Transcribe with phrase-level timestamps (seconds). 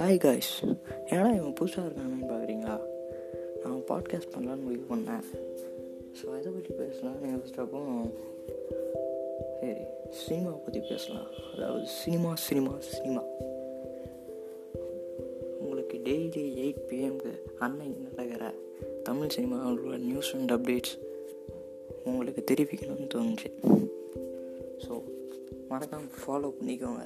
[0.00, 0.64] Hi guys
[1.12, 2.76] ஏன்னா இவன் புதுசாக இருக்கானு பார்க்குறீங்களா
[3.62, 5.24] நான் பாட்காஸ்ட் பண்ணலான்னு முடிவு பண்ணேன்.
[6.18, 7.80] ஸோ எதை பற்றி பேசலாம்னு யோசிச்சப்போ
[9.60, 11.28] சரி சினிமா பற்றி பேசலாம்.
[11.54, 13.22] அதாவது சினிமா சினிமா சினிமா.
[15.58, 18.54] உங்களுக்கு டெய்லி எயிட் பிஎம்க்கு அன்னைக்கு நடக்கிற
[19.02, 20.96] தமிழ் சினிமாவில் நியூஸ் அண்ட் அப்டேட்ஸ்
[22.04, 23.50] உங்களுக்கு தெரிவிக்கணும்னு தோணுச்சு.
[24.86, 25.02] ஸோ
[25.68, 27.04] மறக்காமல் ஃபாலோ பண்ணிக்கோங்க.